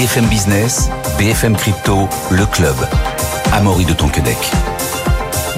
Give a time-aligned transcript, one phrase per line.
[0.00, 2.74] BFM Business, BFM Crypto, le club.
[3.52, 4.38] Amaury de Tonquedec.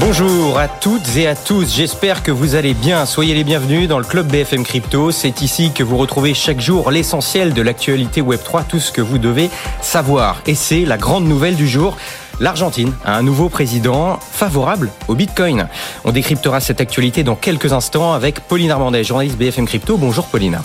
[0.00, 3.06] Bonjour à toutes et à tous, j'espère que vous allez bien.
[3.06, 5.12] Soyez les bienvenus dans le club BFM Crypto.
[5.12, 9.18] C'est ici que vous retrouvez chaque jour l'essentiel de l'actualité Web3, tout ce que vous
[9.18, 9.48] devez
[9.80, 10.42] savoir.
[10.46, 11.96] Et c'est la grande nouvelle du jour.
[12.40, 15.68] L'Argentine a un nouveau président favorable au Bitcoin.
[16.04, 19.98] On décryptera cette actualité dans quelques instants avec Pauline Armandet, journaliste BFM Crypto.
[19.98, 20.58] Bonjour Pauline.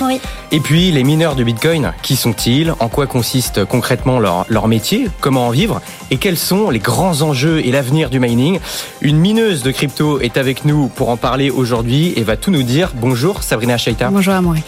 [0.00, 0.20] Oui.
[0.50, 2.74] Et puis, les mineurs de Bitcoin, qui sont-ils?
[2.80, 5.08] En quoi consiste concrètement leur, leur métier?
[5.20, 5.80] Comment en vivre?
[6.10, 8.58] Et quels sont les grands enjeux et l'avenir du mining?
[9.00, 12.62] Une mineuse de crypto est avec nous pour en parler aujourd'hui et va tout nous
[12.62, 12.92] dire.
[12.94, 14.08] Bonjour Sabrina Chaita.
[14.10, 14.62] Bonjour Amaury.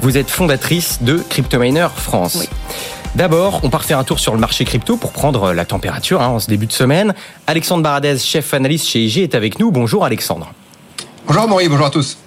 [0.00, 2.38] Vous êtes fondatrice de Cryptominer France.
[2.40, 2.48] Oui.
[3.14, 6.28] D'abord, on part faire un tour sur le marché crypto pour prendre la température hein,
[6.28, 7.14] en ce début de semaine.
[7.46, 9.70] Alexandre Baradez, chef analyste chez IG, est avec nous.
[9.70, 10.52] Bonjour Alexandre.
[11.26, 12.18] Bonjour Maurice, bonjour à tous.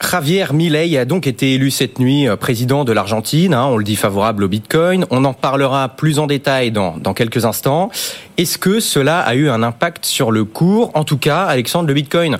[0.00, 3.84] Javier Milei a donc été élu cette nuit euh, président de l'Argentine, hein, on le
[3.84, 5.06] dit favorable au Bitcoin.
[5.10, 7.90] On en parlera plus en détail dans, dans quelques instants.
[8.36, 10.92] Est-ce que cela a eu un impact sur le cours?
[10.94, 12.38] En tout cas, Alexandre, le Bitcoin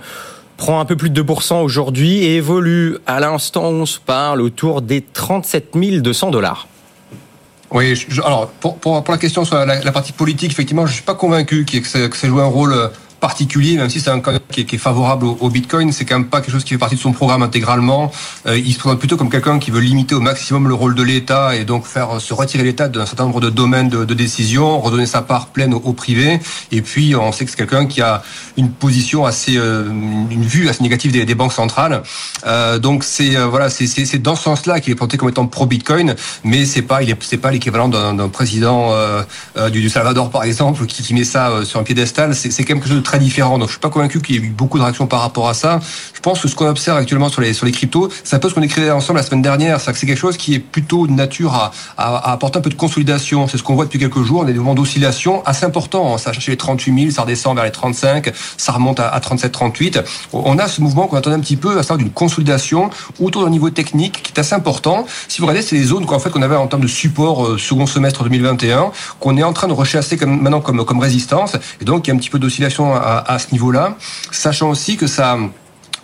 [0.57, 4.41] prend un peu plus de 2% aujourd'hui et évolue à l'instant où on se parle
[4.41, 6.69] autour des 37 200 dollars.
[7.71, 7.95] Oui,
[8.25, 11.79] alors pour, pour, la question sur la, partie politique, effectivement, je suis pas convaincu que
[11.79, 12.89] que ça joue un rôle euh,
[13.21, 16.41] particulier, même si c'est un candidat qui est, favorable au, Bitcoin, c'est quand même pas
[16.41, 18.13] quelque chose qui fait partie de son programme intégralement.
[18.47, 21.03] Euh, il se présente plutôt comme quelqu'un qui veut limiter au maximum le rôle de
[21.03, 25.07] l'État et donc faire se retirer l'État d'un certain nombre de domaines de, décision, redonner
[25.07, 26.41] sa part pleine au, privé.
[26.73, 28.23] Et puis on sait que c'est quelqu'un qui a
[28.57, 32.03] une position assez, euh, une vue assez négative des, banques centrales.
[32.47, 35.67] Euh, donc c'est euh, voilà, c'est dans ce sens-là qu'il est présenté comme étant pro
[35.67, 39.23] Bitcoin, mais c'est pas, il est c'est pas l'équivalent d'un président euh,
[39.71, 42.35] du, du, Salvador par exemple qui, qui met ça sur un piédestal.
[42.35, 43.57] C'est même quelque chose de très différent.
[43.59, 45.55] Donc je suis pas convaincu qu'il y ait eu beaucoup de réactions par rapport à
[45.55, 45.81] ça.
[46.15, 48.51] Je pense que ce qu'on observe actuellement sur les sur les cryptos, c'est un peu
[48.51, 49.81] ce qu'on écrivait ensemble la semaine dernière.
[49.81, 51.73] C'est que c'est quelque chose qui est plutôt de nature à,
[52.31, 53.49] apporter un peu de consolidation.
[53.49, 54.41] C'est ce qu'on voit depuis quelques jours.
[54.41, 56.19] On a des moments d'oscillation assez importants.
[56.19, 59.21] Ça a cherché les 38 000, ça redescend vers les 35, ça remonte à, à
[59.21, 60.01] 37, 38.
[60.35, 63.51] On a ce mouvement qu'on attendait un petit peu, à savoir d'une consolidation autour d'un
[63.51, 65.07] niveau technique qui est assez important.
[65.29, 67.59] Si vous regardez, c'est les zones qu'en fait qu'on avait en termes de support euh,
[67.59, 71.57] second semestre 2021, qu'on est en train de rechasser maintenant comme, comme résistance.
[71.81, 73.97] Et donc il y a un petit peu d'oscillation à, ce niveau-là,
[74.31, 75.37] sachant aussi que ça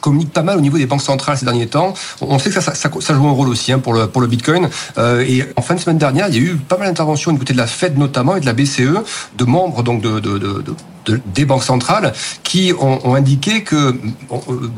[0.01, 1.95] communique pas mal au niveau des banques centrales ces derniers temps.
[2.21, 4.69] On sait que ça, joue un rôle aussi hein, pour, le, Bitcoin.
[4.99, 7.39] Euh, et en fin de semaine dernière, il y a eu pas mal d'interventions du
[7.39, 9.03] côté de la Fed notamment et de la BCE,
[9.37, 10.21] de membres donc de
[11.07, 13.97] de, des banques centrales qui ont, ont indiqué que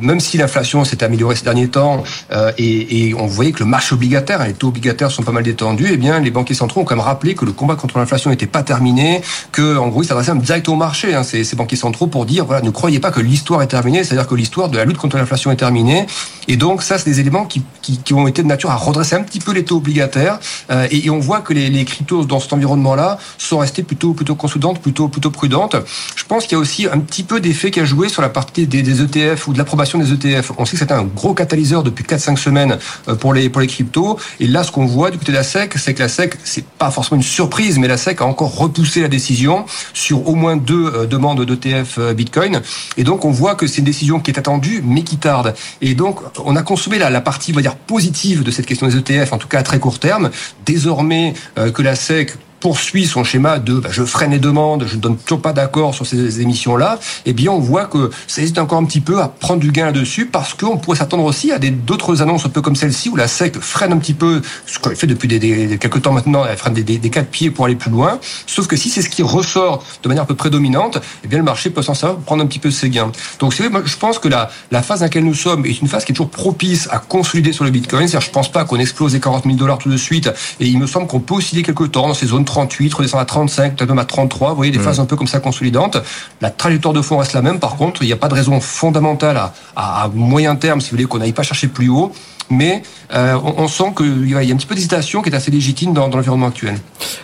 [0.00, 3.66] même si l'inflation s'est améliorée ces derniers temps euh, et, et, on voyait que le
[3.66, 6.84] marché obligataire, les taux obligataires sont pas mal détendus, eh bien les banquiers centraux ont
[6.84, 9.22] quand même rappelé que le combat contre l'inflation n'était pas terminé,
[9.52, 12.44] que en gros ils s'adressaient direct au marché, hein, ces, ces, banquiers centraux, pour dire
[12.44, 15.16] voilà ne croyez pas que l'histoire est terminée, c'est-à-dire que l'histoire de la lutte contre
[15.16, 16.06] l'inflation est terminée.
[16.48, 19.16] Et donc ça c'est des éléments qui, qui, qui, ont été de nature à redresser
[19.16, 20.38] un petit peu les taux obligataires
[20.70, 24.34] euh, et, on voit que les, les cryptos dans cet environnement-là sont restés plutôt plutôt
[24.34, 25.76] consolidantes, plutôt plutôt prudentes
[26.16, 28.30] je pense qu'il y a aussi un petit peu d'effet qui a joué sur la
[28.30, 30.52] partie des, ETF ou de l'approbation des ETF.
[30.58, 32.78] On sait que c'était un gros catalyseur depuis 4-5 semaines
[33.20, 34.18] pour les, pour cryptos.
[34.40, 36.64] Et là, ce qu'on voit du côté de la SEC, c'est que la SEC, c'est
[36.64, 40.56] pas forcément une surprise, mais la SEC a encore repoussé la décision sur au moins
[40.56, 42.62] deux euh, demandes d'ETF euh, Bitcoin.
[42.96, 45.54] Et donc, on voit que c'est une décision qui est attendue, mais qui tarde.
[45.82, 48.96] Et donc, on a consommé la, partie, on va dire, positive de cette question des
[48.96, 50.30] ETF, en tout cas à très court terme.
[50.64, 54.96] Désormais, euh, que la SEC poursuit son schéma de bah, je freine les demandes, je
[54.96, 58.58] ne donne toujours pas d'accord sur ces émissions-là, eh bien on voit que ça hésite
[58.58, 61.60] encore un petit peu à prendre du gain là-dessus parce qu'on pourrait s'attendre aussi à
[61.60, 64.96] d'autres annonces un peu comme celle-ci où la SEC freine un petit peu, ce qu'elle
[64.96, 65.28] fait depuis
[65.78, 68.18] quelques temps maintenant, elle freine des, des, des quatre pieds pour aller plus loin.
[68.48, 71.44] Sauf que si c'est ce qui ressort de manière un peu prédominante, eh bien le
[71.44, 73.12] marché peut s'en servir prendre un petit peu ses gains.
[73.38, 74.48] Donc c'est moi, je pense que la,
[74.82, 77.62] phase dans laquelle nous sommes est une phase qui est toujours propice à consolider sur
[77.62, 78.08] le Bitcoin.
[78.08, 80.28] C'est-à-dire je pense pas qu'on explose les 40 000 dollars tout de suite
[80.58, 83.26] et il me semble qu'on peut osciller quelques temps dans ces zones 38, redescendre à
[83.26, 84.50] 35, peut-être même à 33.
[84.50, 84.82] Vous voyez, des mmh.
[84.82, 85.98] phases un peu comme ça consolidantes.
[86.40, 87.58] La trajectoire de fond reste la même.
[87.60, 90.90] Par contre, il n'y a pas de raison fondamentale à, à, à moyen terme, si
[90.90, 92.12] vous voulez, qu'on n'aille pas chercher plus haut
[92.50, 95.50] mais euh, on, on, sent qu'il y a un petit peu d'hésitation qui est assez
[95.50, 96.76] légitime dans, dans l'environnement actuel.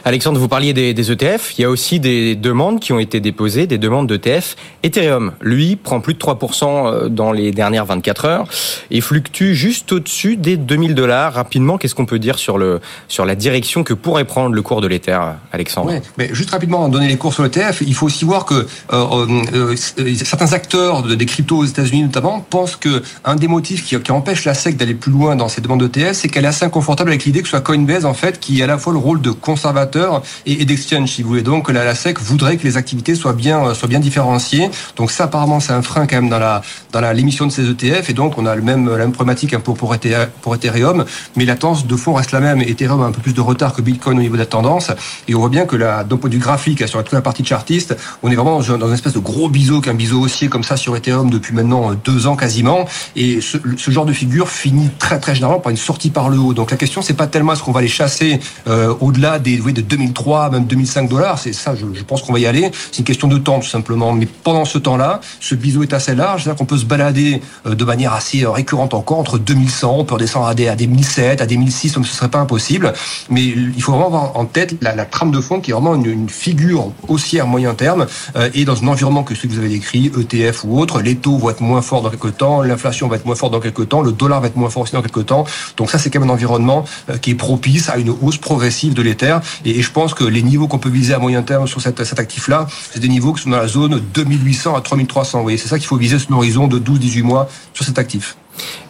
[0.05, 3.21] Alexandre, vous parliez des, des, ETF, il y a aussi des demandes qui ont été
[3.21, 4.57] déposées, des demandes d'ETF.
[4.83, 8.49] Ethereum, lui, prend plus de 3% euh, dans les dernières 24 heures
[8.91, 11.35] et fluctue juste au-dessus des 2000 dollars.
[11.35, 14.81] Rapidement, qu'est-ce qu'on peut dire sur, le, sur la direction que pourrait prendre le cours
[14.81, 15.19] de l'Ether,
[15.53, 15.89] Alexandre?
[15.89, 19.43] Ouais, mais Juste rapidement, donner les cours sur l'ETF, il faut aussi voir que euh,
[19.55, 24.01] euh, certains acteurs de, des cryptos aux États-Unis notamment pensent que un des motifs qui,
[24.01, 26.64] qui empêche la SEC d'aller plus loin dans ces demandes d'ETF, c'est qu'elle est assez
[26.64, 28.99] inconfortable avec l'idée que ce soit Coinbase en fait qui a à la fois le
[28.99, 31.43] rôle de conservateur et, d'exchange, si vous voulez.
[31.43, 34.70] Donc la, la SEC voudrait que les activités soient bien, soient bien différenciées.
[34.97, 36.62] Donc ça, apparemment, c'est un frein quand même dans la
[36.93, 38.11] dans l'émission de ces ETF.
[38.11, 39.94] Et donc on a le même, la même problématique pour, pour,
[40.41, 41.05] pour Ethereum.
[41.37, 42.61] Mais la tendance de fond reste la même.
[42.61, 44.91] Ethereum a un peu plus de retard que Bitcoin au niveau de la tendance.
[45.29, 47.44] Et on voit bien que la, d'un point de vue graphique, sur toute la partie
[47.44, 50.76] chartiste, on est vraiment dans, une espèce de gros biseau, qu'un biseau haussier comme ça
[50.76, 52.87] sur Ethereum depuis maintenant deux ans quasiment.
[53.17, 56.55] Et ce genre de figure finit très très généralement par une sortie par le haut.
[56.55, 58.39] Donc la question, c'est pas tellement est-ce qu'on va les chasser
[58.69, 61.41] euh, au-delà des de 2003, même 2005 dollars.
[61.41, 62.71] C'est ça, je, pense qu'on va y aller.
[62.93, 64.13] C'est une question de temps tout simplement.
[64.13, 67.75] Mais pendant ce temps-là, ce biseau est assez large, c'est-à-dire qu'on peut se balader euh,
[67.75, 70.87] de manière assez euh, récurrente encore entre 2100, on peut redescendre à des, à des
[70.87, 72.93] 1007, à des 1006, donc ce serait pas impossible.
[73.29, 76.07] Mais il faut vraiment avoir en tête la, trame de fond qui est vraiment une,
[76.07, 78.07] une figure haussière moyen terme
[78.55, 81.37] et dans un environnement que celui que vous avez décrit, ETF ou autre, les taux
[81.39, 84.01] vont être moins forts dans quelques temps, l'inflation va être moins forte dans quelques temps,
[84.01, 85.44] le dollar va être moins fort aussi dans quelques temps.
[85.77, 88.94] Donc ça, c'est quand même un environnement euh, qui est propice à une hausse progressive
[88.94, 89.39] de l'Ether.
[89.65, 92.67] Et, je pense que les niveaux qu'on peut viser à moyen terme sur cet, actif-là,
[92.93, 95.39] c'est des niveaux qui sont dans la zone 2800 à 3300.
[95.39, 97.99] Vous voyez, c'est ça qu'il faut viser sur un horizon de 12-18 mois sur cet
[97.99, 98.37] actif.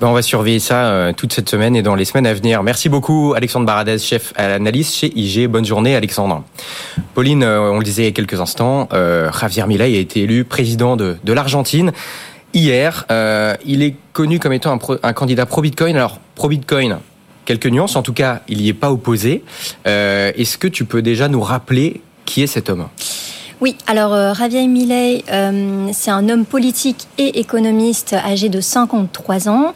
[0.00, 2.64] Ben on va surveiller ça euh, toute cette semaine et dans les semaines à venir.
[2.64, 5.46] Merci beaucoup Alexandre Baradez, chef à l'analyse chez IG.
[5.46, 6.42] Bonne journée Alexandre.
[7.14, 10.44] Pauline, euh, on le disait il y a quelques instants, Javier Milei a été élu
[10.44, 11.92] président de, de l'Argentine
[12.54, 13.06] hier.
[13.10, 15.96] Euh, il est connu comme étant un, candidat pro-Bitcoin.
[15.96, 16.98] Alors, pro-Bitcoin,
[17.44, 17.96] quelques nuances.
[17.96, 19.44] En tout cas, il n'y est pas opposé.
[19.86, 22.88] Euh, Est-ce que tu peux déjà nous rappeler qui est cet homme?
[23.62, 29.48] Oui, alors euh, Javier Milei, euh, c'est un homme politique et économiste âgé de 53
[29.48, 29.72] ans.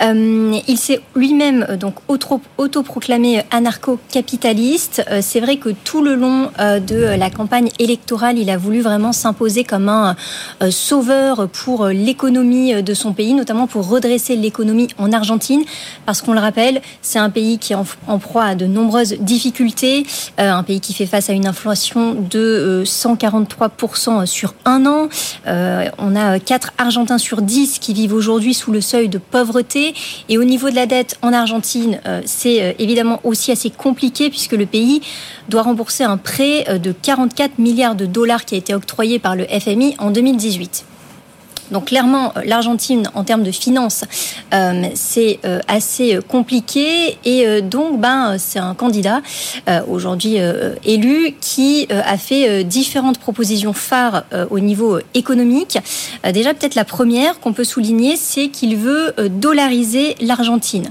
[0.00, 5.04] Euh, il s'est lui-même euh, donc autoproclamé anarcho-capitaliste.
[5.10, 9.12] Euh, c'est vrai que tout le long de la campagne électorale, il a voulu vraiment
[9.12, 10.16] s'imposer comme un
[10.70, 15.62] sauveur pour l'économie de son pays, notamment pour redresser l'économie en Argentine,
[16.06, 20.06] parce qu'on le rappelle, c'est un pays qui est en, proie à de nombreuses difficultés,
[20.38, 25.08] un pays qui fait face à une inflation de 140 43% sur un an.
[25.46, 29.94] Euh, on a 4 Argentins sur 10 qui vivent aujourd'hui sous le seuil de pauvreté.
[30.28, 34.30] Et au niveau de la dette en Argentine, euh, c'est euh, évidemment aussi assez compliqué
[34.30, 35.00] puisque le pays
[35.48, 39.44] doit rembourser un prêt de 44 milliards de dollars qui a été octroyé par le
[39.44, 40.84] FMI en 2018.
[41.70, 44.04] Donc clairement, euh, l'Argentine, en termes de finances,
[44.54, 47.18] euh, c'est euh, assez compliqué.
[47.24, 49.20] Et donc, ben, c'est un candidat
[49.88, 50.38] aujourd'hui
[50.84, 55.78] élu qui a fait différentes propositions phares au niveau économique.
[56.32, 60.90] déjà, peut-être la première qu'on peut souligner, c'est qu'il veut dollariser l'Argentine.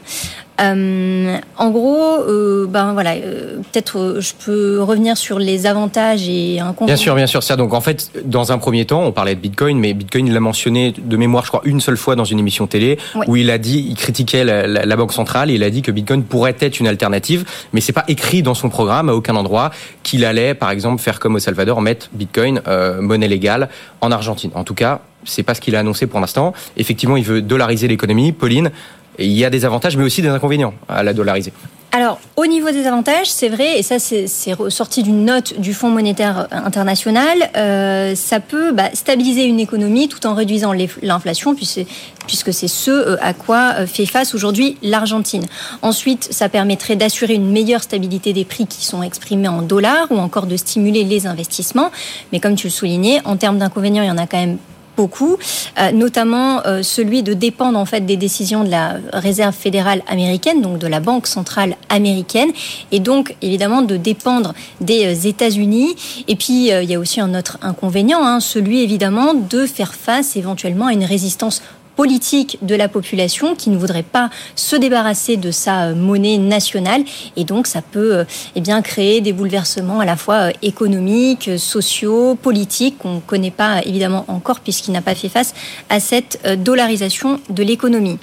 [0.62, 6.30] Euh, en gros, euh, ben voilà, euh, peut-être euh, je peux revenir sur les avantages
[6.30, 7.44] et un Bien sûr, bien sûr.
[7.44, 10.34] Ça, donc en fait, dans un premier temps, on parlait de Bitcoin, mais Bitcoin, il
[10.34, 12.98] l'a mentionné de mémoire, je crois, une seule fois dans une émission télé
[13.28, 15.82] où il a dit, il critiquait la, la, la, banque centrale et il a dit
[15.82, 17.44] que Bitcoin pourrait être une alternative,
[17.74, 19.72] mais c'est pas écrit dans son programme à aucun endroit
[20.04, 22.62] qu'il allait, par exemple, faire comme au Salvador, mettre Bitcoin
[23.02, 23.70] monnaie légale
[24.02, 24.52] en Argentine.
[24.56, 26.54] En tout cas, c'est pas ce qu'il a annoncé pour l'instant.
[26.78, 28.32] Effectivement, il veut dollariser l'économie.
[28.32, 28.72] Pauline,
[29.20, 31.54] il y a des avantages, mais aussi des inconvénients à la dollariser.
[31.96, 35.90] Alors, au niveau des avantages, c'est vrai, et ça c'est ressorti d'une note du Fonds
[35.90, 42.68] monétaire international, euh, ça peut bah, stabiliser une économie tout en réduisant l'inflation, puisque c'est
[42.68, 45.46] ce euh, à quoi euh, fait face aujourd'hui l'Argentine.
[45.84, 50.18] Ensuite, ça permettrait d'assurer une meilleure stabilité des prix qui sont exprimés en dollars, ou
[50.18, 51.92] encore de stimuler les investissements.
[52.34, 54.58] Mais comme tu le soulignais, en termes d'inconvénients, il y en a quand même
[54.96, 55.38] beaucoup,
[55.80, 60.62] euh, notamment euh, celui de dépendre en fait des décisions de la Réserve fédérale américaine,
[60.62, 62.52] donc de la Banque centrale américaine,
[62.92, 65.96] et donc évidemment de dépendre des euh, États-Unis.
[66.28, 70.36] Et puis il y a aussi un autre inconvénient, hein, celui évidemment de faire face
[70.36, 71.62] éventuellement à une résistance
[71.96, 77.04] politique de la population qui ne voudrait pas se débarrasser de sa euh, monnaie nationale
[77.36, 78.24] et donc ça peut euh,
[78.56, 83.52] eh bien créer des bouleversements à la fois euh, économiques, sociaux, politiques qu'on ne connaît
[83.52, 85.54] pas évidemment encore puisqu'il n'a pas fait face
[85.90, 88.20] à cette dollarisation de l'économie.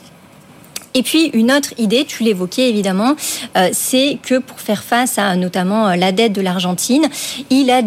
[0.95, 3.15] Et puis une autre idée, tu l'évoquais évidemment,
[3.57, 7.09] euh, c'est que pour faire face à notamment euh, la dette de l'Argentine,
[7.51, 7.81] il a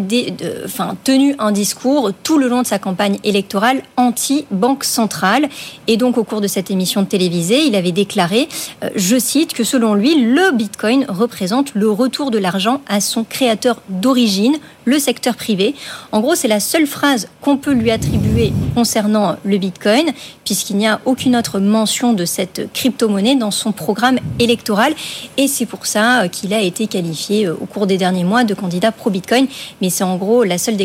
[0.64, 5.48] enfin, tenu un discours tout le long de sa campagne électorale anti-banque centrale.
[5.86, 8.48] Et donc au cours de cette émission télévisée, il avait déclaré,
[8.82, 13.24] euh, je cite, que selon lui, le Bitcoin représente le retour de l'argent à son
[13.24, 14.56] créateur d'origine,
[14.86, 15.74] le secteur privé.
[16.12, 20.06] En gros, c'est la seule phrase qu'on peut lui attribuer concernant le Bitcoin,
[20.44, 24.94] puisqu'il n'y a aucune autre mention de cette crypto-monnaie dans son programme électoral.
[25.36, 28.44] Et c'est pour ça euh, qu'il a été qualifié euh, au cours des derniers mois
[28.44, 29.48] de candidat pro-Bitcoin.
[29.82, 30.76] Mais c'est en gros la seule,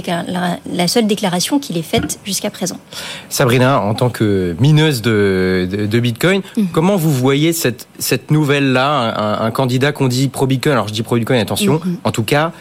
[0.72, 2.78] la seule déclaration qu'il ait faite jusqu'à présent.
[3.30, 6.66] Sabrina, en tant que mineuse de, de, Bitcoin, mm.
[6.74, 11.40] comment vous voyez cette, cette nouvelle-là, un, candidat qu'on dit pro-Bitcoin, alors je dis pro-Bitcoin,
[11.40, 11.96] attention, mm-hmm.
[12.04, 12.52] en tout cas,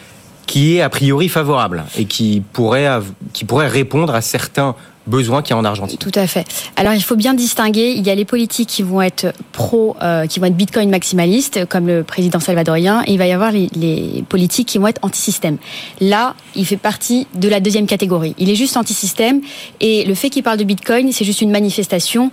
[0.45, 2.89] qui est a priori favorable et qui pourrait,
[3.33, 4.75] qui pourrait répondre à certains
[5.07, 5.97] besoins qu'il y a en Argentine.
[5.97, 6.45] Tout à fait.
[6.75, 10.27] Alors il faut bien distinguer, il y a les politiques qui vont être pro, euh,
[10.27, 13.67] qui vont être Bitcoin maximalistes, comme le président salvadorien, et il va y avoir les,
[13.75, 15.57] les politiques qui vont être anti-système.
[15.99, 18.35] Là, il fait partie de la deuxième catégorie.
[18.37, 19.41] Il est juste anti-système,
[19.79, 22.31] et le fait qu'il parle de Bitcoin, c'est juste une manifestation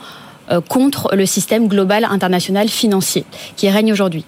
[0.68, 3.24] contre le système global international financier
[3.56, 4.24] qui règne aujourd'hui.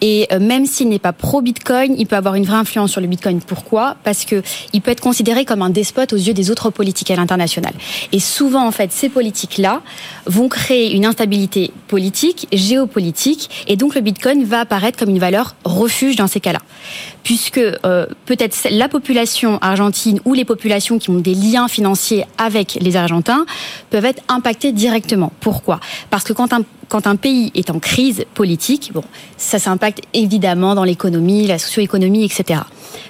[0.00, 3.06] Et euh, même s'il n'est pas pro-Bitcoin, il peut avoir une vraie influence sur le
[3.06, 3.40] Bitcoin.
[3.40, 3.96] Pourquoi?
[4.04, 4.42] Parce que
[4.72, 7.72] il peut être considéré comme un despote aux yeux des autres politiques à l'international.
[8.12, 9.82] Et souvent, en fait, ces politiques-là
[10.26, 15.54] vont créer une instabilité politique, géopolitique, et donc le Bitcoin va apparaître comme une valeur
[15.64, 16.60] refuge dans ces cas-là.
[17.22, 22.78] Puisque euh, peut-être la population argentine ou les populations qui ont des liens financiers avec
[22.80, 23.46] les Argentins
[23.90, 25.32] peuvent être impactées directement.
[25.54, 25.78] Pourquoi?
[26.10, 29.04] Parce que quand un, quand un pays est en crise politique, bon,
[29.36, 32.60] ça s'impacte évidemment dans l'économie, la socio-économie, etc.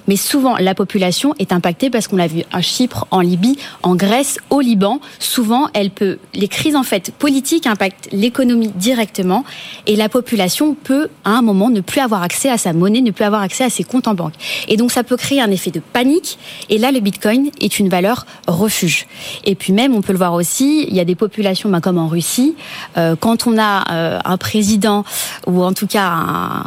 [0.06, 3.94] Mais souvent, la population est impactée parce qu'on l'a vu à Chypre, en Libye, en
[3.96, 5.00] Grèce, au Liban.
[5.18, 9.44] Souvent, elle peut, les crises en fait politiques impactent l'économie directement
[9.86, 13.10] et la population peut à un moment ne plus avoir accès à sa monnaie, ne
[13.10, 14.34] plus avoir accès à ses comptes en banque.
[14.68, 16.38] Et donc, ça peut créer un effet de panique.
[16.68, 19.06] Et là, le Bitcoin est une valeur refuge.
[19.44, 21.98] Et puis même, on peut le voir aussi, il y a des populations, ben, comme
[21.98, 22.54] en Russie,
[22.96, 25.04] euh, quand on a euh, un président
[25.46, 26.64] ou en tout cas un,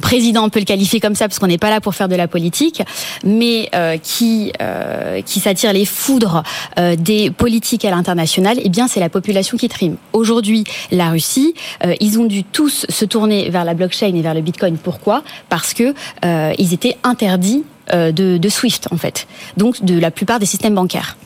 [0.00, 2.16] président, on peut le qualifier comme ça parce qu'on n'est pas là pour faire de
[2.16, 2.82] la politique,
[3.24, 6.42] mais euh, qui euh, qui s'attire les foudres
[6.98, 9.96] des politiques à l'international, eh bien c'est la population qui trime.
[10.12, 11.54] Aujourd'hui, la Russie,
[12.00, 14.76] ils ont dû tous se tourner vers la blockchain et vers le Bitcoin.
[14.76, 15.22] Pourquoi?
[15.48, 15.94] Parce que
[16.58, 21.16] ils étaient interdits de, de SWIFT en fait, donc de la plupart des systèmes bancaires.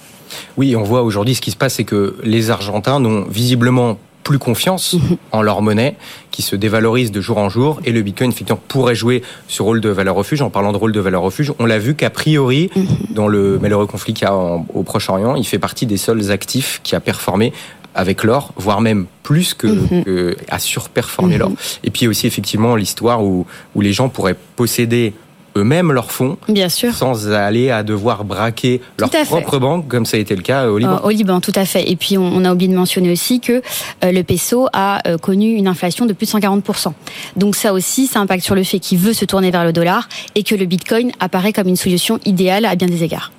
[0.57, 4.39] Oui, on voit aujourd'hui ce qui se passe, c'est que les Argentins n'ont visiblement plus
[4.39, 4.95] confiance
[5.33, 5.97] en leur monnaie
[6.31, 9.81] qui se dévalorise de jour en jour et le Bitcoin effectivement pourrait jouer ce rôle
[9.81, 10.43] de valeur refuge.
[10.43, 12.69] En parlant de rôle de valeur refuge, on l'a vu qu'a priori
[13.11, 16.81] dans le malheureux conflit qu'il y a au Proche-Orient, il fait partie des seuls actifs
[16.83, 17.55] qui a performé
[17.95, 19.67] avec l'or, voire même plus que,
[20.05, 21.53] que à surperformer l'or.
[21.83, 25.15] Et puis aussi effectivement l'histoire où, où les gens pourraient posséder
[25.59, 26.95] eux-mêmes leur fonds, Bien sûr.
[26.95, 30.79] sans aller à devoir braquer leur propre banque, comme ça a été le cas au
[30.79, 30.97] Liban.
[30.97, 31.91] Euh, au Liban, tout à fait.
[31.91, 33.63] Et puis on, a oublié de mentionner aussi que
[34.05, 36.93] euh, le peso a euh, connu une inflation de plus de 140%.
[37.37, 40.09] Donc ça aussi, ça impacte sur le fait qu'il veut se tourner vers le dollar
[40.35, 43.33] et que le Bitcoin apparaît comme une solution idéale à bien des égards.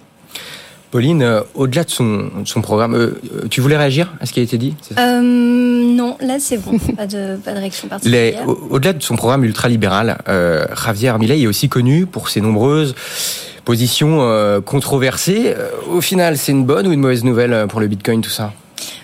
[0.91, 4.39] Pauline, euh, au-delà de son, son programme, euh, euh, tu voulais réagir à ce qui
[4.39, 8.43] a été dit Non, là c'est bon, pas de, pas de réaction particulière.
[8.69, 12.95] Au-delà de son programme ultralibéral, euh, Javier Milei est aussi connu pour ses nombreuses
[13.65, 14.19] positions
[14.65, 15.53] controversées.
[15.91, 18.51] Au final, c'est une bonne ou une mauvaise nouvelle pour le Bitcoin, tout ça?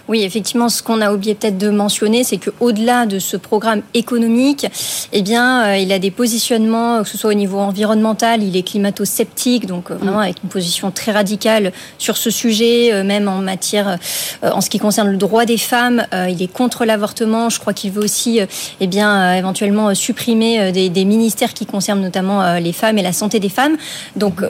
[0.08, 4.68] Oui, effectivement, ce qu'on a oublié peut-être de mentionner, c'est qu'au-delà de ce programme économique,
[5.14, 8.62] eh bien, euh, il a des positionnements, que ce soit au niveau environnemental, il est
[8.62, 13.40] climato-sceptique, donc euh, vraiment avec une position très radicale sur ce sujet, euh, même en
[13.40, 13.98] matière,
[14.44, 17.50] en ce qui concerne le droit des femmes, il est contre l'avortement.
[17.50, 18.40] Je crois qu'il veut aussi,
[18.80, 23.40] eh bien, éventuellement supprimer des, des, ministères qui concernent notamment les femmes et la santé
[23.40, 23.78] des femmes.
[24.16, 24.42] Donc,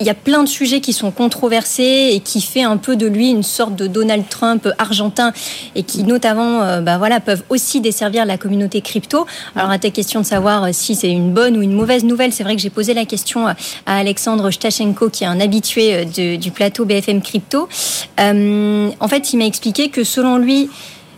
[0.00, 3.06] il y a plein de sujets qui sont controversés et qui fait un peu de
[3.06, 5.32] lui une sorte de Donald Trump argentin
[5.76, 9.26] et qui notamment euh, bah voilà, peuvent aussi desservir la communauté crypto.
[9.54, 12.32] Alors à ta question de savoir euh, si c'est une bonne ou une mauvaise nouvelle,
[12.32, 13.54] c'est vrai que j'ai posé la question à
[13.86, 17.68] Alexandre Stachenko qui est un habitué euh, du plateau BFM Crypto.
[18.18, 20.70] en fait, il m'a expliqué que selon lui,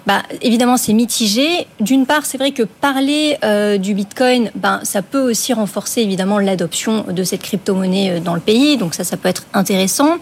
[0.06, 1.66] bah, évidemment, c'est mitigé.
[1.80, 6.38] D'une part, c'est vrai que parler euh, du Bitcoin, ben, ça peut aussi renforcer évidemment
[6.38, 8.76] l'adoption de cette crypto-monnaie euh, dans le pays.
[8.76, 10.18] Donc ça, ça peut être intéressant.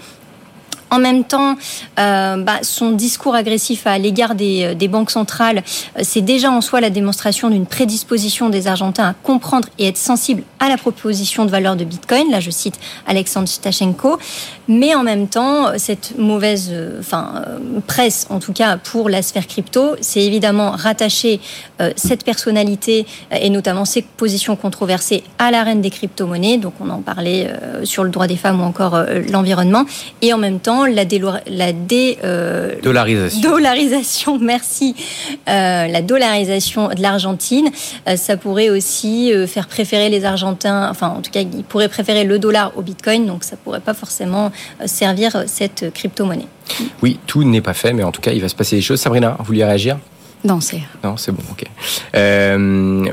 [0.94, 1.56] En même temps,
[1.98, 5.64] euh, bah, son discours agressif à l'égard des, euh, banques centrales,
[5.98, 9.96] euh, c'est déjà en soi la démonstration d'une prédisposition des Argentins à comprendre et être
[9.96, 12.30] sensibles à la proposition de valeur de Bitcoin.
[12.30, 14.18] Là, je cite Alexandre Stachenko.
[14.68, 17.42] Mais en même temps, cette mauvaise enfin,
[17.86, 21.38] presse, en tout cas pour la sphère crypto, c'est évidemment rattacher
[21.96, 26.56] cette personnalité et notamment ses positions controversées à la reine des crypto-monnaies.
[26.56, 29.84] Donc on en parlait sur le droit des femmes ou encore l'environnement.
[30.22, 31.04] Et en même temps, la,
[31.46, 33.40] la dé, euh, dollarisation.
[33.40, 34.94] dollarisation, merci,
[35.48, 37.70] euh, la dollarisation de l'Argentine,
[38.08, 41.88] euh, ça pourrait aussi euh, faire préférer les Argentins, enfin en tout cas, ils pourraient
[41.88, 44.52] préférer le dollar au Bitcoin, donc ça pourrait pas forcément
[44.86, 46.46] servir cette crypto-monnaie.
[47.02, 49.00] Oui, tout n'est pas fait, mais en tout cas, il va se passer des choses.
[49.00, 49.98] Sabrina, vous vouliez réagir?
[50.44, 50.80] Non, c'est.
[51.02, 51.64] Non, c'est bon, ok.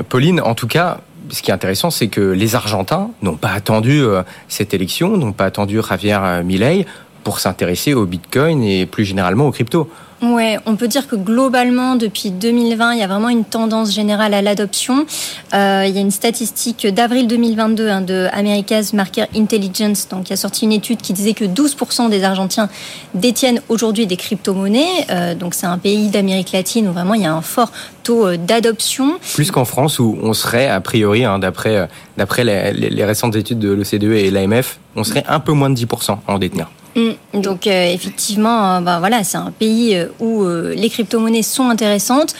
[0.08, 0.98] Pauline, en tout cas,
[1.32, 5.32] ce qui est intéressant, c'est que les Argentins n'ont pas attendu euh, cette élection, n'ont
[5.32, 6.86] pas attendu Javier Milei
[7.24, 9.88] pour s'intéresser au Bitcoin et plus généralement aux cryptos.
[10.22, 14.34] Ouais, on peut dire que globalement, depuis 2020, il y a vraiment une tendance générale
[14.34, 15.04] à l'adoption.
[15.52, 20.32] Euh, il y a une statistique d'avril 2022 hein, de America's Market Intelligence, donc qui
[20.32, 22.68] a sorti une étude qui disait que 12% des Argentins
[23.14, 25.06] détiennent aujourd'hui des crypto-monnaies.
[25.10, 27.72] Euh, donc c'est un pays d'Amérique latine où vraiment il y a un fort
[28.04, 29.18] taux euh, d'adoption.
[29.34, 33.58] Plus qu'en France où on serait, a priori, hein, d'après d'après les, les, récentes études
[33.58, 36.68] de l'OCDE et l'AMF, on serait un peu moins de 10% en détenir.
[36.94, 37.40] Mm.
[37.40, 42.34] Donc euh, effectivement, euh, bah, voilà, c'est un pays euh, où les crypto-monnaies sont intéressantes.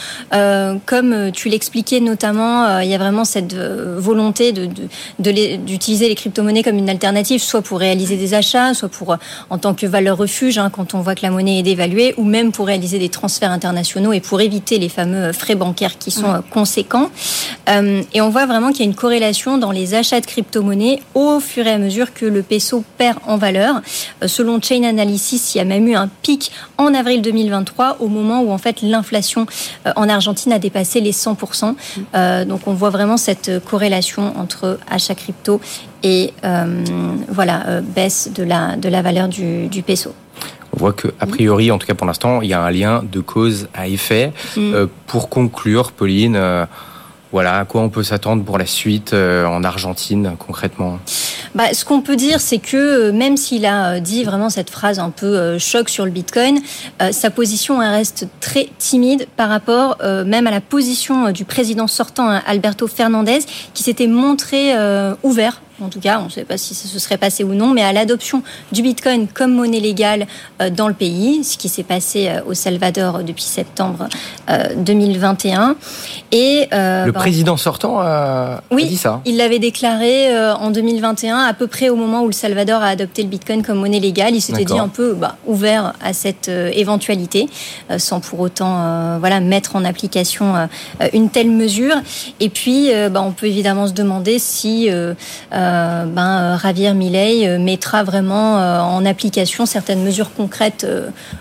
[0.87, 4.69] comme tu l'expliquais notamment, il y a vraiment cette volonté de,
[5.57, 9.17] d'utiliser les crypto-monnaies comme une alternative, soit pour réaliser des achats, soit pour
[9.51, 12.25] en tant que valeur refuge hein, quand on voit que la monnaie est dévaluée, ou
[12.25, 16.43] même pour réaliser des transferts internationaux et pour éviter les fameux frais bancaires qui sont
[16.51, 17.11] conséquents.
[17.69, 21.41] et on voit vraiment qu'il y a une corrélation dans les achats de crypto-monnaies au
[21.41, 23.81] fur et à mesure que le peso perd en valeur
[24.43, 28.43] selon Chain Analysis, il y a même eu un pic en avril 2023 au moment
[28.43, 29.47] où en fait l'inflation
[29.87, 31.77] euh, en Argentine a dépassé les 100%.
[32.15, 35.61] Euh, donc on voit vraiment cette corrélation entre achat crypto
[36.03, 36.85] et euh,
[37.29, 40.13] voilà baisse de la de la valeur du, peso.
[40.75, 43.05] On voit que, a priori, en tout cas pour l'instant, il y a un lien
[43.05, 44.33] de cause à effet.
[44.57, 44.87] Mm.
[45.07, 46.67] pour conclure, Pauline,
[47.33, 50.99] voilà, à quoi on peut s'attendre pour la suite en Argentine concrètement
[51.55, 54.71] bah, Ce qu'on peut dire, c'est que euh, même s'il a euh, dit vraiment cette
[54.71, 56.61] phrase un peu euh, choc sur le Bitcoin,
[57.11, 62.43] sa position reste très timide par rapport même à la position du président sortant, hein,
[62.47, 63.41] Alberto Fernandez,
[63.75, 64.73] qui s'était montré
[65.23, 67.69] ouvert en tout cas, on ne sait pas si ça se serait passé ou non,
[67.69, 70.27] mais à l'adoption du Bitcoin comme monnaie légale
[70.61, 74.09] euh, dans le pays, ce qui s'est passé euh, au Salvador depuis septembre
[74.77, 75.71] 2021.
[75.71, 75.75] Euh,
[76.31, 79.21] Et le ben, président sortant a, oui, dit ça.
[79.25, 83.23] Il l'avait déclaré en 2021, à peu près au moment où le Salvador a adopté
[83.23, 84.35] le Bitcoin comme monnaie légale.
[84.35, 87.49] Il s'était dit un peu bah, ouvert à cette éventualité,
[87.99, 90.69] sans pour autant voilà mettre en application
[91.13, 91.97] une telle mesure.
[92.41, 95.15] Et puis, bah, on peut évidemment se demander si euh,
[96.07, 100.87] ben, euh, Javier Milei euh, mettra vraiment en application certaines mesures concrètes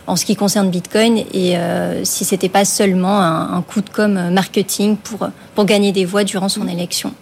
[0.07, 1.55] en ce qui concerne Bitcoin et
[2.03, 6.49] si c'était pas seulement un, coup de com marketing pour, pour gagner des voix durant
[6.49, 7.13] son élection.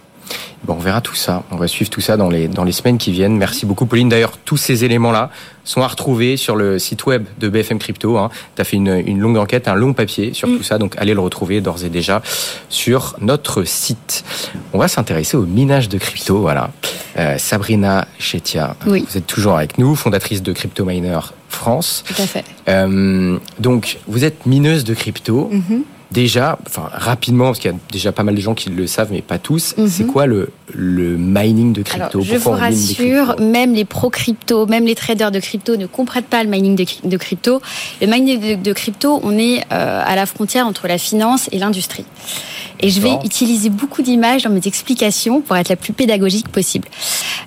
[0.64, 1.42] Bon, on verra tout ça.
[1.50, 3.36] On va suivre tout ça dans les, dans les semaines qui viennent.
[3.36, 4.08] Merci beaucoup, Pauline.
[4.08, 5.30] D'ailleurs, tous ces éléments-là
[5.64, 8.18] sont à retrouver sur le site web de BFM Crypto.
[8.18, 8.30] Hein.
[8.56, 10.58] Tu as fait une, une, longue enquête, un long papier sur mm.
[10.58, 10.78] tout ça.
[10.78, 12.20] Donc, allez le retrouver d'ores et déjà
[12.68, 14.24] sur notre site.
[14.72, 16.40] On va s'intéresser au minage de crypto.
[16.40, 16.70] Voilà.
[17.16, 19.04] Euh, Sabrina Chetia, oui.
[19.08, 22.04] vous êtes toujours avec nous, fondatrice de Crypto Miner France.
[22.06, 22.44] Tout à fait.
[22.68, 25.50] Euh, donc, vous êtes mineuse de crypto.
[25.52, 25.82] Mm-hmm.
[26.10, 29.10] Déjà, enfin rapidement, parce qu'il y a déjà pas mal de gens qui le savent,
[29.12, 29.76] mais pas tous.
[29.76, 29.88] Mhm.
[29.88, 34.66] C'est quoi le, le mining de crypto Alors, Je vous rassure, même les pro crypto,
[34.66, 37.60] même les traders de crypto ne comprennent pas le mining de, crypto.
[38.00, 42.04] Le mining de, crypto, on est euh, à la frontière entre la finance et l'industrie.
[42.80, 46.88] Et je vais utiliser beaucoup d'images dans mes explications pour être la plus pédagogique possible.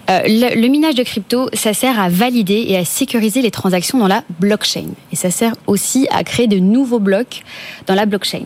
[0.09, 3.97] Euh, le, le, minage de crypto, ça sert à valider et à sécuriser les transactions
[3.97, 4.89] dans la blockchain.
[5.12, 7.43] Et ça sert aussi à créer de nouveaux blocs
[7.88, 8.45] dans la blockchain.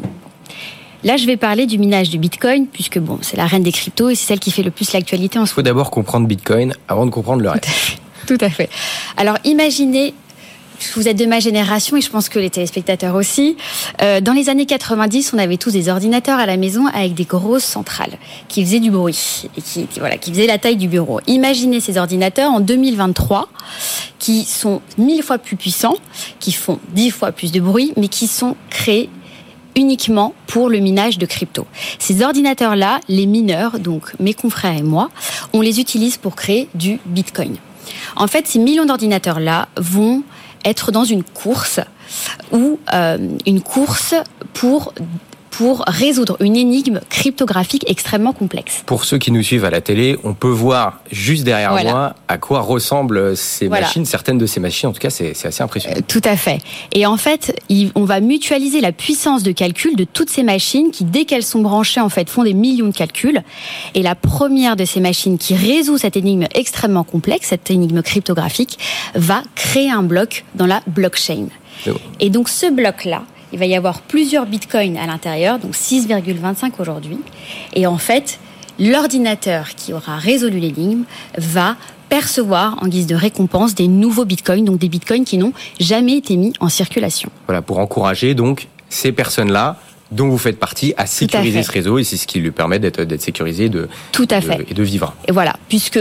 [1.08, 4.10] Là, je vais parler du minage du Bitcoin, puisque bon, c'est la reine des cryptos
[4.10, 5.54] et c'est celle qui fait le plus l'actualité en ce moment.
[5.54, 7.70] Il faut d'abord comprendre Bitcoin avant de comprendre le reste.
[8.28, 8.70] Tout à fait.
[9.16, 10.14] Alors, imaginez
[10.96, 13.56] vous êtes de ma génération et je pense que les téléspectateurs aussi.
[14.02, 17.24] Euh, dans les années 90, on avait tous des ordinateurs à la maison avec des
[17.24, 18.18] grosses centrales
[18.50, 21.22] qui faisaient du bruit et qui, voilà, qui faisaient la taille du bureau.
[21.26, 23.50] Imaginez ces ordinateurs en 2023
[24.20, 25.96] qui sont mille fois plus puissants,
[26.40, 29.10] qui font dix fois plus de bruit, mais qui sont créés
[29.78, 31.66] uniquement pour le minage de crypto.
[32.00, 35.10] Ces ordinateurs-là, les mineurs, donc mes confrères et moi,
[35.54, 37.56] on les utilise pour créer du Bitcoin.
[38.16, 40.24] En fait, ces millions d'ordinateurs-là vont
[40.66, 41.80] être dans une course
[42.52, 44.16] ou euh, une course
[44.54, 44.94] pour
[45.58, 48.84] pour résoudre une énigme cryptographique extrêmement complexe.
[48.86, 52.38] Pour ceux qui nous suivent à la télé, on peut voir juste derrière moi à
[52.38, 54.06] quoi ressemblent ces machines.
[54.06, 55.98] Certaines de ces machines, en tout cas, c'est assez impressionnant.
[55.98, 56.60] Euh, tout à fait.
[56.94, 57.60] Et en fait,
[57.96, 61.62] on va mutualiser la puissance de calcul de toutes ces machines qui, dès qu'elles sont
[61.62, 63.42] branchées, en fait, font des millions de calculs.
[63.96, 68.78] Et la première de ces machines qui résout cette énigme extrêmement complexe, cette énigme cryptographique,
[69.16, 71.48] va créer un bloc dans la blockchain.
[72.20, 77.20] Et donc ce bloc-là, il va y avoir plusieurs bitcoins à l'intérieur, donc 6,25 aujourd'hui.
[77.74, 78.40] Et en fait,
[78.80, 81.04] l'ordinateur qui aura résolu l'énigme
[81.38, 81.76] va
[82.10, 86.38] percevoir en guise de récompense des nouveaux bitcoins, donc des bitcoins qui n'ont jamais été
[86.38, 87.30] mis en circulation.
[87.48, 89.78] Voilà, pour encourager donc ces personnes-là
[90.12, 93.04] dont vous faites partie à sécuriser ce réseau et c'est ce qui lui permet d'être
[93.04, 95.16] d'être sécurisé de tout à fait et de vivre.
[95.28, 96.00] Et voilà, puisque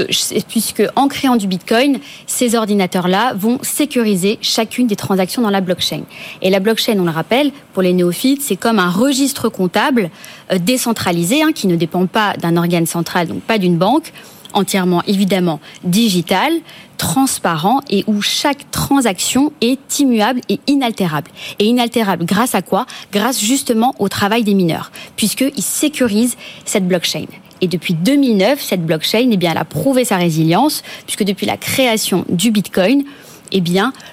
[0.49, 6.03] puisque en créant du Bitcoin, ces ordinateurs-là vont sécuriser chacune des transactions dans la blockchain.
[6.43, 10.11] Et la blockchain, on le rappelle, pour les néophytes, c'est comme un registre comptable
[10.53, 14.13] euh, décentralisé hein, qui ne dépend pas d'un organe central, donc pas d'une banque
[14.57, 16.53] entièrement évidemment digital,
[16.97, 21.31] transparent et où chaque transaction est immuable et inaltérable.
[21.59, 22.87] Et inaltérable grâce à quoi?
[23.13, 27.27] Grâce justement au travail des mineurs, puisqu'ils sécurisent cette blockchain.
[27.61, 31.57] Et depuis 2009, cette blockchain, eh bien, elle a prouvé sa résilience, puisque depuis la
[31.57, 33.05] création du Bitcoin,
[33.53, 33.63] eh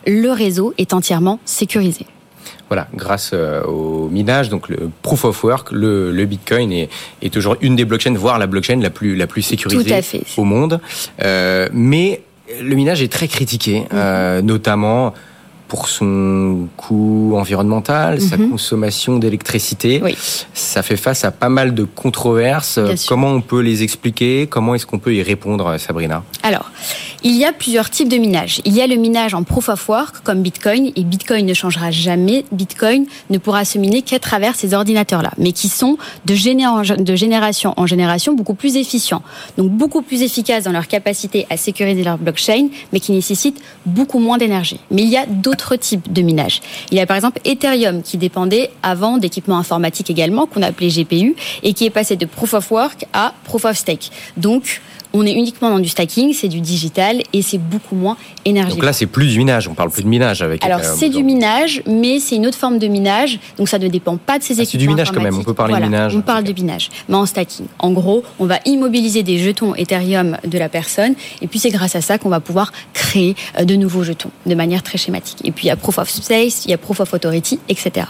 [0.06, 2.06] le réseau est entièrement sécurisé.
[2.74, 6.90] Voilà, grâce euh, au minage, donc le proof of work, le, Bitcoin est,
[7.22, 10.02] est toujours une des blockchains, voire la blockchain la plus la plus sécurisée
[10.38, 10.82] au monde.
[11.22, 12.24] Euh, mais
[12.60, 13.88] le minage est très critiqué, mhm.
[13.94, 15.14] euh, notamment
[15.74, 18.52] pour son coût environnemental, sa mhm.
[18.52, 20.04] consommation d'électricité.
[20.54, 22.80] Ça fait face à pas mal de controverses.
[23.08, 24.46] Comment on peut les expliquer?
[24.46, 26.24] Comment est-ce qu'on peut y répondre, Sabrina?
[26.44, 26.70] Alors,
[27.24, 28.62] il y a plusieurs types de minage.
[28.66, 31.90] Il y a le minage en proof of work, comme Bitcoin, et Bitcoin ne changera
[31.90, 32.46] jamais.
[32.52, 37.88] Bitcoin ne pourra se miner qu'à travers ces ordinateurs-là, mais qui sont de, génération en
[37.88, 39.24] génération beaucoup plus efficients.
[39.58, 44.20] Donc beaucoup plus efficaces dans leur capacité à sécuriser leur blockchain, mais qui nécessitent beaucoup
[44.20, 44.80] moins d'énergie.
[44.92, 46.62] Mais il y a d'autres types de minage.
[46.92, 51.36] Il y a par exemple Ethereum, qui dépendait avant d'équipements informatiques également, qu'on appelait GPU,
[51.64, 54.12] et qui est passé de proof of work à proof of stake.
[54.38, 54.82] Donc,
[55.14, 58.78] on est uniquement dans du stacking, c'est du digital et c'est beaucoup moins énergivore.
[58.78, 60.66] Donc là, c'est plus du minage, on parle plus de minage avec.
[60.66, 64.18] Alors c'est du minage, mais c'est une autre forme de minage, donc ça ne dépend
[64.18, 64.72] pas de ces équipements.
[64.72, 66.16] C'est du minage quand même, on peut parler de minage.
[66.16, 67.68] On parle de minage, mais en stacking.
[67.80, 71.96] En gros, on va immobiliser des jetons Ethereum de la personne, et puis c'est grâce
[71.96, 75.40] à ça qu'on va pouvoir créer euh, de nouveaux jetons de manière très schématique.
[75.44, 78.08] Et puis il y a Proof of Space, il y a Proof of Authority, etc.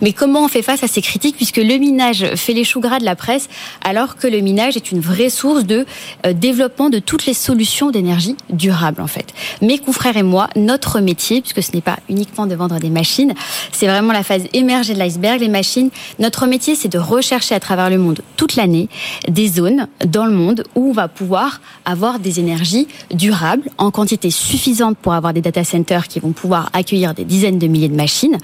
[0.00, 2.98] Mais comment on fait face à ces critiques puisque le minage fait les choux gras
[2.98, 3.48] de la presse,
[3.84, 5.84] alors que le minage est une vraie source de
[6.26, 9.34] euh, développement de toutes les solutions d'énergie durable en fait.
[9.60, 13.34] Mes confrères et moi, notre métier, puisque ce n'est pas uniquement de vendre des machines,
[13.72, 15.90] c'est vraiment la phase émergée de l'iceberg, les machines.
[16.18, 18.88] Notre métier, c'est de rechercher à travers le monde toute l'année
[19.28, 24.30] des zones dans le monde où on va pouvoir avoir des énergies durables en quantité
[24.30, 27.96] suffisante pour avoir des data centers qui vont pouvoir accueillir des dizaines de milliers de
[27.96, 28.38] machines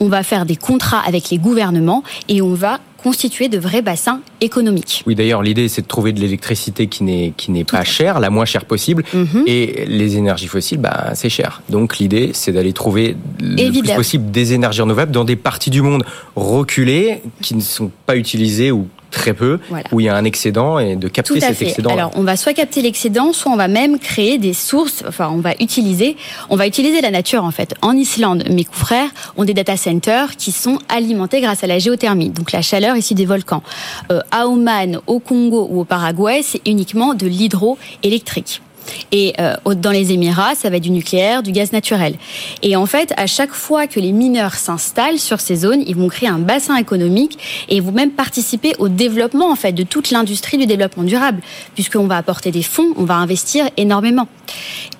[0.00, 4.20] on va faire des contrats avec les gouvernements et on va constituer de vrais bassins
[4.40, 5.04] économiques.
[5.06, 8.28] Oui, d'ailleurs, l'idée, c'est de trouver de l'électricité qui n'est qui n'est pas chère, la
[8.28, 9.44] moins chère possible, mhm.
[9.46, 11.62] et les énergies fossiles, bah, c'est cher.
[11.68, 15.80] Donc, l'idée, c'est d'aller trouver le plus possible des énergies renouvelables dans des parties du
[15.80, 19.58] monde reculées qui ne sont pas utilisées ou très peu,
[19.92, 21.90] où il y a un excédent et de capter cet excédent.
[21.90, 25.04] Alors, on va soit capter l'excédent, soit on va même créer des sources.
[25.06, 26.16] Enfin, on va utiliser,
[26.48, 27.74] on va utiliser la nature en fait.
[27.82, 32.30] En Islande, mes confrères ont des data centers qui sont alimentés grâce à la géothermie,
[32.30, 33.62] donc la chaleur issue des volcans.
[34.10, 38.62] Euh, à Oman, au Congo ou au Paraguay, c'est uniquement de l'hydroélectrique.
[39.12, 42.14] Et euh, dans les Émirats, ça va être du nucléaire, du gaz naturel.
[42.62, 46.08] Et en fait, à chaque fois que les mineurs s'installent sur ces zones, ils vont
[46.08, 50.10] créer un bassin économique et ils vont même participer au développement en fait de toute
[50.10, 51.40] l'industrie du développement durable,
[51.74, 54.28] puisqu'on va apporter des fonds, on va investir énormément.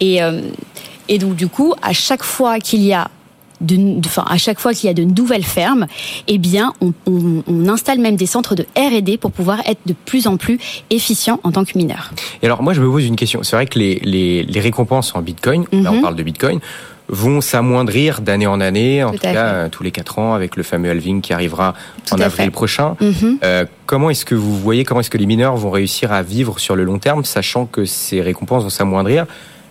[0.00, 0.40] Et euh,
[1.08, 3.08] et donc du coup, à chaque fois qu'il y a
[4.06, 5.86] enfin, à chaque fois qu'il y a de nouvelles fermes,
[6.26, 10.26] eh bien, on, on, installe même des centres de R&D pour pouvoir être de plus
[10.26, 10.58] en plus
[10.90, 12.12] efficient en tant que mineur.
[12.42, 13.42] Et alors, moi, je me pose une question.
[13.42, 16.02] C'est vrai que les, les, les récompenses en Bitcoin, là, on mhm.
[16.02, 16.60] parle de Bitcoin,
[17.08, 20.90] vont s'amoindrir d'année en année, en tout, cas tous les quatre ans, avec le fameux
[20.90, 21.74] halving qui arrivera
[22.12, 22.96] en avril prochain.
[23.00, 23.38] Mhm.
[23.42, 26.58] Euh, comment est-ce que vous voyez, comment est-ce que les mineurs vont réussir à vivre
[26.58, 29.26] sur le long terme, sachant que ces récompenses vont s'amoindrir?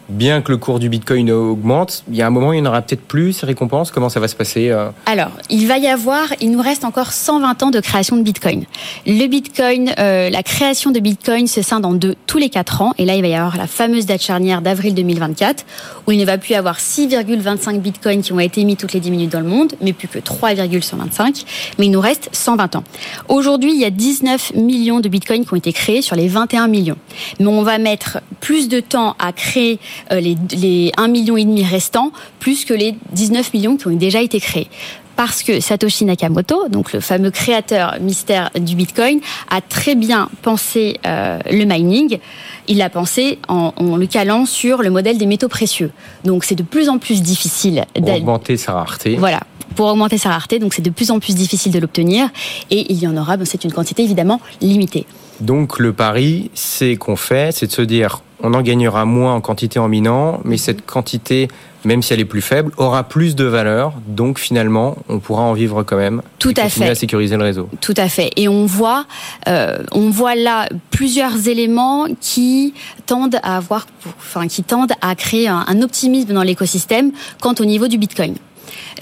[0.10, 2.66] Bien que le cours du Bitcoin augmente, il y a un moment, il y en
[2.66, 3.92] aura peut-être plus ces récompenses.
[3.92, 7.12] Comment ça va se passer euh Alors, il va y avoir, il nous reste encore
[7.12, 8.66] 120 ans de création de Bitcoin.
[9.06, 12.94] Le Bitcoin, euh, la création de Bitcoin se scinde en deux tous les 4 ans.
[12.98, 15.66] Et là, il va y avoir la fameuse date charnière d'avril 2024,
[16.08, 19.00] où il ne va plus y avoir 6,25 Bitcoins qui ont été émis toutes les
[19.00, 21.44] 10 minutes dans le monde, mais plus que 3,125.
[21.80, 22.84] Mais il nous reste 120 ans.
[23.28, 26.68] Aujourd'hui, il y a 19 millions de Bitcoins qui ont été créés sur les 21
[26.68, 26.98] millions.
[27.40, 29.80] Mais on va mettre plus de temps à créer
[30.12, 34.22] les, les 1,5 million et demi restants, plus que les 19 millions qui ont déjà
[34.22, 34.70] été créés
[35.18, 41.00] parce que Satoshi Nakamoto, donc le fameux créateur mystère du Bitcoin, a très bien pensé
[41.06, 42.20] euh, le mining.
[42.68, 45.92] Il l'a pensé en, en, le calant sur le modèle des métaux précieux.
[46.24, 49.16] Donc c'est de plus en plus difficile d'augmenter sa rareté.
[49.18, 49.40] Voilà,
[49.76, 50.60] pour augmenter sa rareté.
[50.60, 52.30] Donc c'est de plus en plus difficile de l'obtenir
[52.70, 53.38] et il y en aura.
[53.44, 55.08] c'est une quantité évidemment limitée.
[55.40, 59.42] Donc le pari, c'est qu'on fait, c'est de se dire, on en gagnera moins en
[59.42, 61.48] quantité en minant, mais cette quantité,
[61.86, 63.94] même si elle est plus faible, aura plus de valeur.
[64.08, 66.22] Donc finalement, on pourra en vivre quand même.
[66.40, 66.90] Tout à fait.
[66.90, 67.70] à sécuriser le réseau.
[67.82, 68.30] Tout à fait.
[68.36, 69.06] Et on voit,
[69.48, 72.74] euh, on voit là plusieurs éléments qui
[73.06, 77.66] tendent à avoir, enfin qui tendent à créer un, un optimisme dans l'écosystème quant au
[77.66, 78.36] niveau du Bitcoin.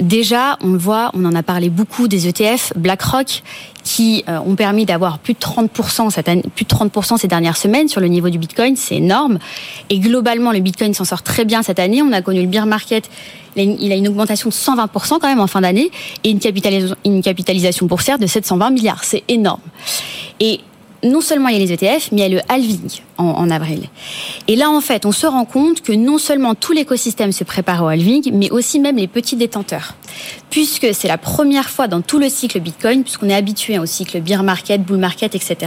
[0.01, 3.43] Déjà, on le voit, on en a parlé beaucoup des ETF, BlackRock,
[3.84, 7.58] qui euh, ont permis d'avoir plus de 30% cette année, plus de 30% ces dernières
[7.58, 9.38] semaines sur le niveau du Bitcoin, c'est énorme.
[9.89, 12.01] Et globalement, le Bitcoin s'en sort très bien cette année.
[12.01, 13.10] On a connu le bear market,
[13.56, 15.91] il a une augmentation de 120% quand même en fin d'année
[16.23, 19.04] et une capitalisation, une capitalisation boursière de 720 milliards.
[19.04, 19.62] C'est énorme.
[21.06, 23.84] Non seulement il y a les ETF, mais il y a le halving en, avril.
[24.48, 27.84] Et là, en fait, on se rend compte que non seulement tout l'écosystème se prépare
[27.84, 29.96] au halving, mais aussi même les petits détenteurs.
[30.49, 34.21] Puisque c'est la première fois dans tout le cycle Bitcoin, puisqu'on est habitué au cycle
[34.21, 35.58] bear market, bull market, etc.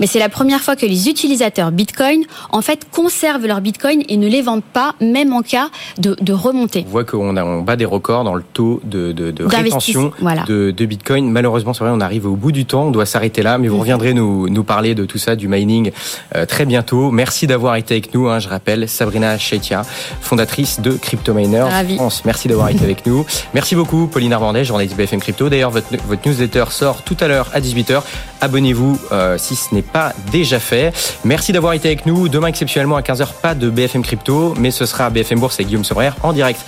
[0.00, 4.16] Mais c'est la première fois que les utilisateurs Bitcoin, en fait, conservent leur Bitcoin et
[4.16, 6.84] ne les vendent pas, même en cas de, de remontée.
[6.88, 10.44] On voit qu'on on bat des records dans le taux de, de, de rétention voilà.
[10.44, 11.30] de, de, Bitcoin.
[11.30, 13.78] Malheureusement, c'est vrai, on arrive au bout du temps, on doit s'arrêter là, mais vous
[13.78, 15.92] reviendrez nous, nous parler de tout ça, du mining,
[16.34, 17.10] euh, très bientôt.
[17.10, 18.28] Merci d'avoir été avec nous.
[18.28, 19.82] Hein, je rappelle, Sabrina Chaitia,
[20.20, 22.22] fondatrice de Crypto Miners France.
[22.24, 23.24] Merci d'avoir été avec nous.
[23.54, 25.48] Merci beaucoup, Pauline Arbandet, journaliste BFM Crypto.
[25.48, 25.88] D'ailleurs, votre,
[26.24, 28.02] newsletter sort tout à l'heure à 18h.
[28.40, 30.92] Abonnez-vous euh, si ce n'est pas déjà fait.
[31.24, 32.28] Merci d'avoir été avec nous.
[32.28, 35.84] Demain, exceptionnellement, à 15h, pas de BFM Crypto, mais ce sera BFM Bourse et Guillaume
[35.84, 36.60] Sommer en direct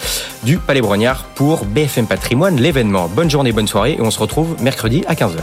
[0.43, 3.09] du Palais Brognard pour BFM Patrimoine, l'événement.
[3.09, 5.41] Bonne journée, bonne soirée et on se retrouve mercredi à 15h.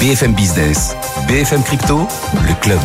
[0.00, 0.96] BFM Business,
[1.28, 2.06] BFM Crypto,
[2.48, 2.80] le club.